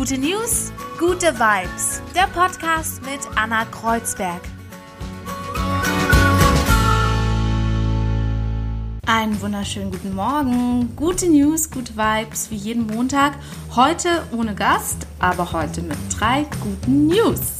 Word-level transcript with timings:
Gute 0.00 0.16
News, 0.16 0.72
gute 0.98 1.26
Vibes. 1.38 2.00
Der 2.14 2.26
Podcast 2.28 3.02
mit 3.02 3.20
Anna 3.36 3.66
Kreuzberg. 3.66 4.40
Einen 9.04 9.38
wunderschönen 9.42 9.90
guten 9.90 10.14
Morgen. 10.14 10.96
Gute 10.96 11.28
News, 11.28 11.70
gute 11.70 11.98
Vibes, 11.98 12.50
wie 12.50 12.56
jeden 12.56 12.86
Montag. 12.86 13.34
Heute 13.76 14.24
ohne 14.32 14.54
Gast, 14.54 15.06
aber 15.18 15.52
heute 15.52 15.82
mit 15.82 15.98
drei 16.18 16.46
guten 16.62 17.08
News. 17.08 17.59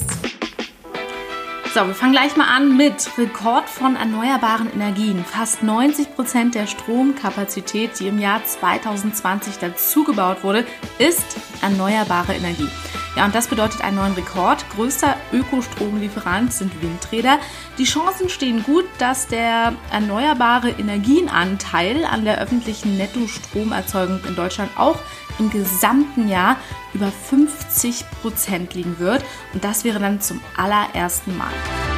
So, 1.73 1.87
wir 1.87 1.95
fangen 1.95 2.11
gleich 2.11 2.37
mal 2.37 2.49
an 2.49 2.77
mit 2.77 3.17
Rekord 3.17 3.69
von 3.69 3.95
erneuerbaren 3.95 4.73
Energien. 4.73 5.25
Fast 5.25 5.63
90 5.63 6.17
Prozent 6.17 6.57
der 6.57 6.67
Stromkapazität, 6.67 8.01
die 8.01 8.09
im 8.09 8.19
Jahr 8.19 8.45
2020 8.45 9.59
dazugebaut 9.59 10.43
wurde, 10.43 10.67
ist 10.99 11.37
erneuerbare 11.63 12.35
Energie. 12.35 12.69
Ja, 13.17 13.25
und 13.25 13.35
das 13.35 13.49
bedeutet 13.49 13.83
einen 13.83 13.97
neuen 13.97 14.15
Rekord. 14.15 14.65
Größter 14.71 15.17
Ökostromlieferant 15.33 16.53
sind 16.53 16.81
Windräder. 16.81 17.39
Die 17.77 17.85
Chancen 17.85 18.29
stehen 18.29 18.63
gut, 18.63 18.85
dass 18.99 19.27
der 19.27 19.75
erneuerbare 19.91 20.71
Energienanteil 20.71 22.05
an 22.05 22.25
der 22.25 22.39
öffentlichen 22.41 22.97
Nettostromerzeugung 22.97 24.21
in 24.29 24.37
Deutschland 24.37 24.71
auch 24.77 24.99
im 25.39 25.51
gesamten 25.51 26.29
Jahr 26.29 26.57
über 26.95 27.11
50 27.11 28.05
Prozent 28.23 28.75
liegen 28.75 28.99
wird. 28.99 29.25
Und 29.53 29.65
das 29.65 29.85
wäre 29.85 29.99
dann 29.99 30.21
zum 30.21 30.41
allerersten 30.57 31.37
Mal. 31.37 31.90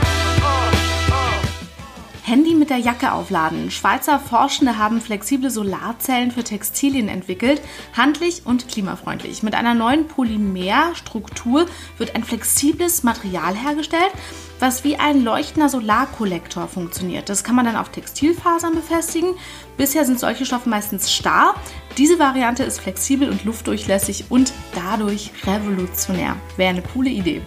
Handy 2.24 2.54
mit 2.54 2.70
der 2.70 2.78
Jacke 2.78 3.12
aufladen. 3.12 3.72
Schweizer 3.72 4.20
Forschende 4.20 4.78
haben 4.78 5.00
flexible 5.00 5.50
Solarzellen 5.50 6.30
für 6.30 6.44
Textilien 6.44 7.08
entwickelt, 7.08 7.60
handlich 7.96 8.42
und 8.44 8.68
klimafreundlich. 8.68 9.42
Mit 9.42 9.56
einer 9.56 9.74
neuen 9.74 10.06
Polymerstruktur 10.06 11.66
wird 11.98 12.14
ein 12.14 12.22
flexibles 12.22 13.02
Material 13.02 13.56
hergestellt, 13.56 14.12
was 14.60 14.84
wie 14.84 14.96
ein 14.96 15.24
leuchtender 15.24 15.68
Solarkollektor 15.68 16.68
funktioniert. 16.68 17.28
Das 17.28 17.42
kann 17.42 17.56
man 17.56 17.64
dann 17.64 17.76
auf 17.76 17.88
Textilfasern 17.88 18.76
befestigen. 18.76 19.34
Bisher 19.76 20.04
sind 20.04 20.20
solche 20.20 20.46
Stoffe 20.46 20.68
meistens 20.68 21.12
starr. 21.12 21.56
Diese 21.98 22.20
Variante 22.20 22.62
ist 22.62 22.78
flexibel 22.78 23.28
und 23.28 23.44
luftdurchlässig 23.44 24.26
und 24.28 24.52
dadurch 24.76 25.32
revolutionär. 25.44 26.36
Wäre 26.56 26.70
eine 26.70 26.82
coole 26.82 27.10
Idee. 27.10 27.42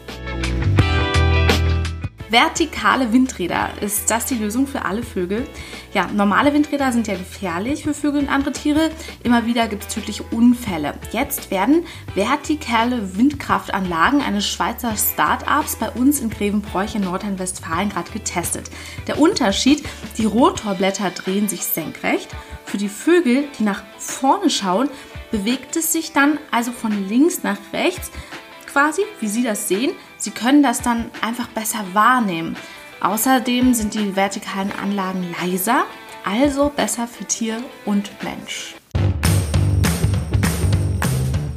Vertikale 2.35 3.13
Windräder. 3.13 3.69
Ist 3.79 4.11
das 4.11 4.25
die 4.25 4.35
Lösung 4.35 4.67
für 4.67 4.83
alle 4.83 5.03
Vögel? 5.03 5.47
Ja, 5.93 6.07
normale 6.07 6.53
Windräder 6.53 6.91
sind 6.91 7.07
ja 7.07 7.15
gefährlich 7.15 7.83
für 7.83 7.93
Vögel 7.93 8.23
und 8.23 8.27
andere 8.27 8.51
Tiere. 8.51 8.91
Immer 9.23 9.45
wieder 9.45 9.69
gibt 9.69 9.83
es 9.83 9.93
tödliche 9.93 10.23
Unfälle. 10.31 10.95
Jetzt 11.13 11.49
werden 11.49 11.85
vertikale 12.13 13.15
Windkraftanlagen 13.15 14.21
eines 14.21 14.45
Schweizer 14.45 14.97
Start-ups 14.97 15.77
bei 15.77 15.89
uns 15.91 16.19
in 16.19 16.29
Grevenbroich 16.29 16.95
in 16.95 17.03
Nordrhein-Westfalen 17.05 17.87
gerade 17.87 18.11
getestet. 18.11 18.69
Der 19.07 19.17
Unterschied, 19.17 19.85
die 20.17 20.25
Rotorblätter 20.25 21.11
drehen 21.11 21.47
sich 21.47 21.63
senkrecht. 21.63 22.27
Für 22.65 22.77
die 22.77 22.89
Vögel, 22.89 23.45
die 23.57 23.63
nach 23.63 23.83
vorne 23.97 24.49
schauen, 24.49 24.89
bewegt 25.31 25.77
es 25.77 25.93
sich 25.93 26.11
dann 26.11 26.37
also 26.51 26.73
von 26.73 27.07
links 27.07 27.43
nach 27.43 27.59
rechts 27.71 28.11
quasi, 28.75 29.03
wie 29.21 29.29
Sie 29.29 29.41
das 29.41 29.69
sehen. 29.69 29.93
Sie 30.25 30.31
können 30.31 30.63
das 30.63 30.81
dann 30.81 31.11
einfach 31.21 31.49
besser 31.49 31.85
wahrnehmen. 31.93 32.57
Außerdem 32.99 33.75
sind 33.75 33.93
die 33.93 34.15
vertikalen 34.15 34.71
Anlagen 34.71 35.23
leiser, 35.39 35.83
also 36.23 36.71
besser 36.75 37.07
für 37.07 37.25
Tier 37.25 37.61
und 37.85 38.09
Mensch. 38.23 38.73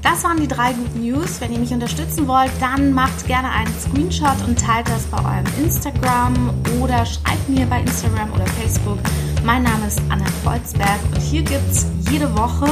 Das 0.02 0.22
waren 0.22 0.38
die 0.38 0.46
drei 0.46 0.74
guten 0.74 1.00
News. 1.00 1.40
Wenn 1.40 1.54
ihr 1.54 1.60
mich 1.60 1.72
unterstützen 1.72 2.28
wollt, 2.28 2.50
dann 2.60 2.92
macht 2.92 3.26
gerne 3.26 3.48
einen 3.48 3.72
Screenshot 3.80 4.36
und 4.46 4.60
teilt 4.60 4.86
das 4.90 5.04
bei 5.04 5.16
eurem 5.16 5.46
Instagram 5.64 6.52
oder 6.78 7.06
schreibt 7.06 7.48
mir 7.48 7.64
bei 7.64 7.80
Instagram 7.80 8.30
oder 8.34 8.46
Facebook. 8.48 8.98
Mein 9.46 9.62
Name 9.62 9.86
ist 9.86 10.02
Anna 10.10 10.26
Kreuzberg 10.44 11.00
und 11.14 11.22
hier 11.22 11.40
gibt 11.40 11.70
es 11.70 11.86
jede 12.10 12.30
Woche, 12.36 12.66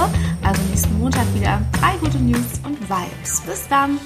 also 0.45 0.61
nächsten 0.69 0.99
Montag 0.99 1.25
wieder, 1.35 1.59
drei 1.81 1.97
gute 2.03 2.19
News 2.19 2.61
und 2.65 2.79
Vibes. 2.83 3.41
Bis 3.47 3.67
dann! 3.69 3.99